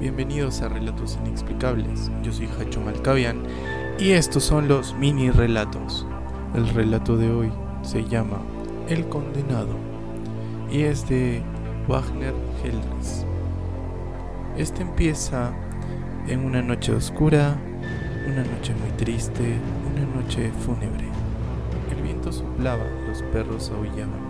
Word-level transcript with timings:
Bienvenidos 0.00 0.62
a 0.62 0.68
Relatos 0.68 1.18
Inexplicables. 1.24 2.08
Yo 2.22 2.32
soy 2.32 2.48
Hacho 2.60 2.80
Malcavian 2.80 3.42
y 3.98 4.12
estos 4.12 4.44
son 4.44 4.68
los 4.68 4.94
mini 4.94 5.32
relatos. 5.32 6.06
El 6.54 6.68
relato 6.68 7.16
de 7.16 7.32
hoy 7.32 7.50
se 7.82 8.04
llama 8.04 8.38
El 8.88 9.08
Condenado 9.08 9.74
y 10.70 10.82
es 10.82 11.08
de 11.08 11.42
Wagner 11.88 12.32
Heldres. 12.62 13.26
Este 14.56 14.82
empieza 14.82 15.52
en 16.28 16.44
una 16.44 16.62
noche 16.62 16.92
oscura, 16.92 17.56
una 18.24 18.44
noche 18.44 18.76
muy 18.76 18.90
triste, 18.98 19.56
una 19.92 20.22
noche 20.22 20.52
fúnebre. 20.64 21.08
El 21.90 22.04
viento 22.04 22.30
soplaba, 22.30 22.84
los 23.08 23.20
perros 23.32 23.72
aullaban. 23.74 24.28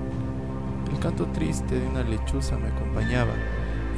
El 0.91 0.99
canto 0.99 1.27
triste 1.27 1.79
de 1.79 1.87
una 1.89 2.05
lechuza 2.05 2.57
me 2.57 2.69
acompañaba 2.69 3.35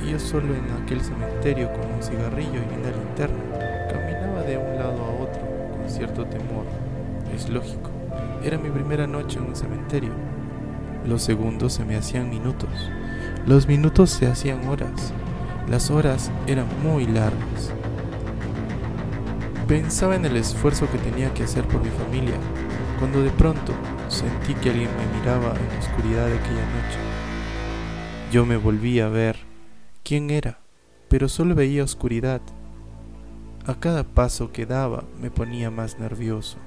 y 0.04 0.10
yo 0.10 0.18
solo 0.18 0.54
en 0.54 0.82
aquel 0.82 1.00
cementerio 1.00 1.70
con 1.72 1.90
un 1.92 2.02
cigarrillo 2.02 2.54
y 2.54 2.80
una 2.80 2.90
linterna 2.90 3.42
caminaba 3.90 4.42
de 4.42 4.56
un 4.56 4.76
lado 4.76 5.04
a 5.04 5.22
otro 5.22 5.42
con 5.76 5.88
cierto 5.88 6.24
temor. 6.26 6.64
Es 7.34 7.48
lógico, 7.48 7.90
era 8.42 8.58
mi 8.58 8.70
primera 8.70 9.06
noche 9.06 9.38
en 9.38 9.46
un 9.46 9.56
cementerio. 9.56 10.12
Los 11.06 11.22
segundos 11.22 11.72
se 11.72 11.84
me 11.84 11.96
hacían 11.96 12.28
minutos, 12.28 12.70
los 13.46 13.66
minutos 13.66 14.10
se 14.10 14.26
hacían 14.26 14.66
horas, 14.68 15.12
las 15.68 15.90
horas 15.90 16.30
eran 16.46 16.66
muy 16.82 17.06
largas. 17.06 17.72
Pensaba 19.66 20.16
en 20.16 20.24
el 20.24 20.36
esfuerzo 20.36 20.90
que 20.90 20.98
tenía 20.98 21.32
que 21.32 21.44
hacer 21.44 21.64
por 21.64 21.82
mi 21.82 21.90
familia, 21.90 22.34
cuando 22.98 23.22
de 23.22 23.30
pronto 23.30 23.72
sentí 24.08 24.54
que 24.54 24.70
alguien 24.70 24.90
me 24.96 25.18
miraba 25.18 25.54
en 25.56 25.68
la 25.68 25.78
oscuridad 25.78 26.26
de 26.26 26.34
aquella 26.34 26.66
noche. 26.66 26.98
Yo 28.32 28.44
me 28.44 28.56
volví 28.56 29.00
a 29.00 29.08
ver 29.08 29.49
quién 30.02 30.30
era, 30.30 30.60
pero 31.08 31.28
solo 31.28 31.54
veía 31.54 31.84
oscuridad. 31.84 32.40
A 33.66 33.74
cada 33.78 34.04
paso 34.04 34.52
que 34.52 34.66
daba 34.66 35.04
me 35.20 35.30
ponía 35.30 35.70
más 35.70 35.98
nervioso. 35.98 36.58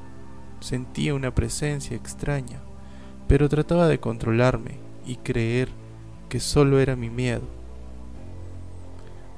Sentía 0.59 1.13
una 1.13 1.33
presencia 1.33 1.97
extraña, 1.97 2.61
pero 3.27 3.49
trataba 3.49 3.87
de 3.87 3.99
controlarme 3.99 4.77
y 5.05 5.17
creer 5.17 5.69
que 6.29 6.39
solo 6.39 6.79
era 6.79 6.95
mi 6.95 7.09
miedo. 7.09 7.43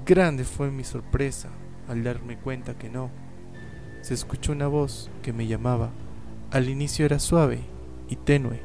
Grande 0.05 0.43
fue 0.43 0.69
mi 0.69 0.83
sorpresa 0.83 1.49
al 1.87 2.03
darme 2.03 2.37
cuenta 2.37 2.77
que 2.77 2.89
no. 2.89 3.09
Se 4.01 4.13
escuchó 4.13 4.51
una 4.51 4.67
voz 4.67 5.09
que 5.23 5.33
me 5.33 5.47
llamaba. 5.47 5.89
Al 6.51 6.69
inicio 6.69 7.05
era 7.05 7.19
suave 7.19 7.61
y 8.07 8.15
tenue, 8.15 8.61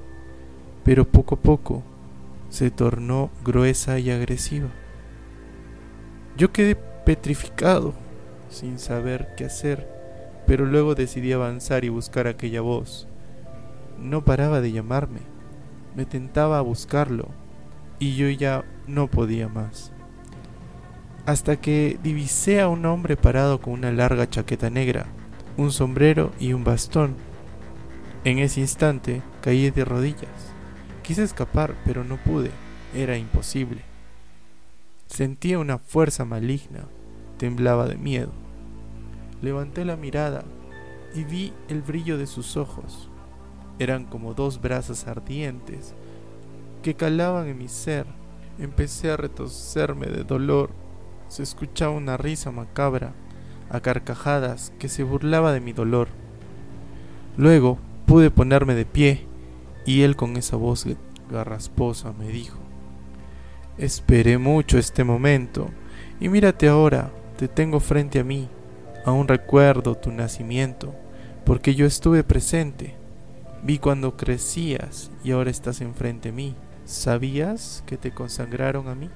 pero 0.84 1.08
poco 1.08 1.36
a 1.36 1.40
poco 1.40 1.82
se 2.50 2.70
tornó 2.70 3.30
gruesa 3.44 3.98
y 3.98 4.10
agresiva. 4.10 4.68
Yo 6.40 6.52
quedé 6.52 6.74
petrificado, 6.74 7.92
sin 8.48 8.78
saber 8.78 9.34
qué 9.36 9.44
hacer, 9.44 9.86
pero 10.46 10.64
luego 10.64 10.94
decidí 10.94 11.32
avanzar 11.32 11.84
y 11.84 11.90
buscar 11.90 12.26
aquella 12.26 12.62
voz. 12.62 13.06
No 13.98 14.24
paraba 14.24 14.62
de 14.62 14.72
llamarme, 14.72 15.20
me 15.94 16.06
tentaba 16.06 16.56
a 16.56 16.62
buscarlo, 16.62 17.28
y 17.98 18.16
yo 18.16 18.30
ya 18.30 18.64
no 18.86 19.06
podía 19.06 19.48
más. 19.48 19.92
Hasta 21.26 21.56
que 21.56 21.98
divisé 22.02 22.62
a 22.62 22.68
un 22.68 22.86
hombre 22.86 23.18
parado 23.18 23.60
con 23.60 23.74
una 23.74 23.92
larga 23.92 24.26
chaqueta 24.26 24.70
negra, 24.70 25.08
un 25.58 25.70
sombrero 25.70 26.32
y 26.40 26.54
un 26.54 26.64
bastón. 26.64 27.16
En 28.24 28.38
ese 28.38 28.60
instante 28.60 29.20
caí 29.42 29.70
de 29.70 29.84
rodillas. 29.84 30.54
Quise 31.02 31.22
escapar, 31.22 31.74
pero 31.84 32.02
no 32.02 32.16
pude. 32.16 32.50
Era 32.94 33.18
imposible. 33.18 33.89
Sentía 35.10 35.58
una 35.58 35.78
fuerza 35.78 36.24
maligna. 36.24 36.86
Temblaba 37.36 37.88
de 37.88 37.96
miedo. 37.96 38.30
Levanté 39.42 39.84
la 39.84 39.96
mirada 39.96 40.44
y 41.14 41.24
vi 41.24 41.52
el 41.68 41.82
brillo 41.82 42.16
de 42.16 42.28
sus 42.28 42.56
ojos. 42.56 43.10
Eran 43.80 44.04
como 44.04 44.34
dos 44.34 44.60
brasas 44.60 45.08
ardientes 45.08 45.94
que 46.84 46.94
calaban 46.94 47.48
en 47.48 47.58
mi 47.58 47.66
ser. 47.66 48.06
Empecé 48.60 49.10
a 49.10 49.16
retorcerme 49.16 50.06
de 50.06 50.22
dolor. 50.22 50.70
Se 51.26 51.42
escuchaba 51.42 51.90
una 51.90 52.16
risa 52.16 52.52
macabra, 52.52 53.12
a 53.68 53.80
carcajadas, 53.80 54.72
que 54.78 54.88
se 54.88 55.02
burlaba 55.02 55.52
de 55.52 55.60
mi 55.60 55.72
dolor. 55.72 56.06
Luego 57.36 57.78
pude 58.06 58.30
ponerme 58.30 58.76
de 58.76 58.86
pie 58.86 59.26
y 59.84 60.02
él 60.02 60.14
con 60.14 60.36
esa 60.36 60.56
voz 60.56 60.86
garrasposa 61.30 62.12
me 62.12 62.28
dijo, 62.28 62.58
Esperé 63.78 64.38
mucho 64.38 64.78
este 64.78 65.04
momento 65.04 65.70
y 66.20 66.28
mírate 66.28 66.68
ahora, 66.68 67.10
te 67.36 67.48
tengo 67.48 67.80
frente 67.80 68.18
a 68.18 68.24
mí, 68.24 68.48
aún 69.04 69.26
recuerdo 69.26 69.96
tu 69.96 70.12
nacimiento, 70.12 70.94
porque 71.44 71.74
yo 71.74 71.86
estuve 71.86 72.22
presente, 72.22 72.94
vi 73.62 73.78
cuando 73.78 74.16
crecías 74.16 75.10
y 75.24 75.32
ahora 75.32 75.50
estás 75.50 75.80
enfrente 75.80 76.28
a 76.28 76.32
mí. 76.32 76.54
¿Sabías 76.84 77.84
que 77.86 77.96
te 77.96 78.10
consagraron 78.10 78.88
a 78.88 78.94
mí? 78.94 79.08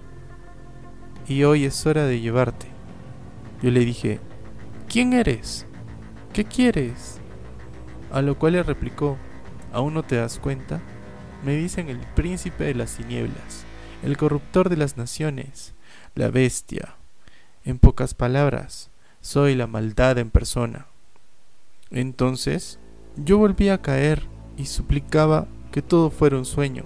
Y 1.26 1.42
hoy 1.42 1.64
es 1.64 1.84
hora 1.86 2.06
de 2.06 2.20
llevarte. 2.20 2.66
Yo 3.62 3.70
le 3.70 3.80
dije, 3.80 4.20
¿quién 4.88 5.12
eres? 5.12 5.66
¿Qué 6.32 6.44
quieres? 6.44 7.18
A 8.12 8.22
lo 8.22 8.38
cual 8.38 8.52
le 8.52 8.62
replicó, 8.62 9.16
¿aún 9.72 9.94
no 9.94 10.02
te 10.02 10.16
das 10.16 10.38
cuenta? 10.38 10.80
Me 11.44 11.56
dicen 11.56 11.88
el 11.88 11.98
príncipe 12.14 12.64
de 12.64 12.74
las 12.74 12.96
tinieblas, 12.96 13.64
el 14.02 14.16
corruptor 14.16 14.68
de 14.68 14.76
las 14.76 14.96
naciones, 14.96 15.74
la 16.14 16.28
bestia. 16.28 16.96
En 17.64 17.78
pocas 17.78 18.14
palabras, 18.14 18.90
soy 19.20 19.54
la 19.54 19.66
maldad 19.66 20.18
en 20.18 20.30
persona. 20.30 20.86
Entonces, 21.90 22.78
yo 23.16 23.38
volví 23.38 23.68
a 23.68 23.80
caer 23.80 24.22
y 24.56 24.66
suplicaba 24.66 25.46
que 25.72 25.82
todo 25.82 26.10
fuera 26.10 26.36
un 26.36 26.44
sueño, 26.44 26.84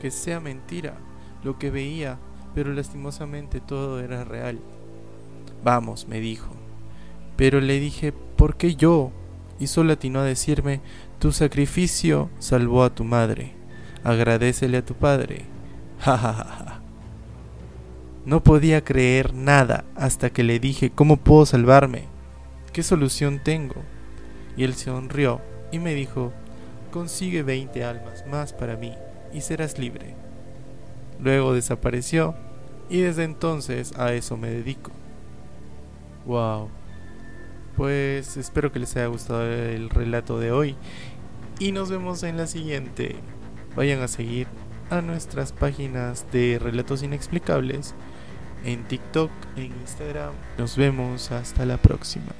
que 0.00 0.10
sea 0.10 0.40
mentira 0.40 0.94
lo 1.42 1.58
que 1.58 1.70
veía, 1.70 2.18
pero 2.54 2.72
lastimosamente 2.72 3.60
todo 3.60 4.00
era 4.00 4.24
real. 4.24 4.60
Vamos, 5.64 6.06
me 6.08 6.20
dijo. 6.20 6.50
Pero 7.36 7.60
le 7.60 7.80
dije, 7.80 8.12
¿por 8.12 8.56
qué 8.56 8.76
yo? 8.76 9.12
y 9.60 9.66
solo 9.66 9.92
atinó 9.92 10.20
a 10.20 10.24
decirme, 10.24 10.80
tu 11.20 11.30
sacrificio 11.30 12.30
salvó 12.38 12.82
a 12.82 12.94
tu 12.94 13.04
madre, 13.04 13.52
agradecele 14.02 14.78
a 14.78 14.84
tu 14.84 14.94
padre. 14.94 15.44
No 18.26 18.42
podía 18.42 18.84
creer 18.84 19.32
nada 19.32 19.84
hasta 19.96 20.30
que 20.30 20.44
le 20.44 20.60
dije, 20.60 20.90
¿cómo 20.90 21.16
puedo 21.16 21.46
salvarme? 21.46 22.04
¿Qué 22.72 22.82
solución 22.82 23.40
tengo? 23.42 23.76
Y 24.58 24.64
él 24.64 24.74
sonrió 24.74 25.40
y 25.72 25.78
me 25.78 25.94
dijo, 25.94 26.32
consigue 26.92 27.42
20 27.42 27.82
almas 27.82 28.26
más 28.26 28.52
para 28.52 28.76
mí 28.76 28.92
y 29.32 29.40
serás 29.40 29.78
libre. 29.78 30.14
Luego 31.18 31.54
desapareció 31.54 32.34
y 32.90 33.00
desde 33.00 33.24
entonces 33.24 33.98
a 33.98 34.12
eso 34.12 34.36
me 34.36 34.50
dedico. 34.50 34.90
Wow. 36.26 36.68
Pues 37.76 38.36
espero 38.36 38.70
que 38.70 38.80
les 38.80 38.94
haya 38.96 39.06
gustado 39.06 39.50
el 39.50 39.88
relato 39.88 40.38
de 40.38 40.52
hoy 40.52 40.76
y 41.58 41.72
nos 41.72 41.90
vemos 41.90 42.22
en 42.22 42.36
la 42.36 42.46
siguiente. 42.46 43.16
Vayan 43.74 44.02
a 44.02 44.08
seguir 44.08 44.46
a 44.90 45.00
nuestras 45.00 45.52
páginas 45.52 46.26
de 46.32 46.58
relatos 46.60 47.02
inexplicables 47.02 47.94
en 48.64 48.84
TikTok, 48.84 49.30
en 49.56 49.72
Instagram. 49.80 50.32
Nos 50.58 50.76
vemos 50.76 51.30
hasta 51.30 51.64
la 51.64 51.76
próxima. 51.76 52.32